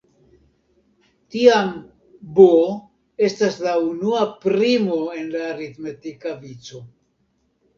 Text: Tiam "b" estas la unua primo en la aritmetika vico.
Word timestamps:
Tiam 1.33 1.67
"b" 2.39 2.47
estas 3.27 3.59
la 3.67 3.75
unua 3.91 4.25
primo 4.47 4.99
en 5.21 5.31
la 5.37 5.45
aritmetika 5.51 6.35
vico. 6.43 6.83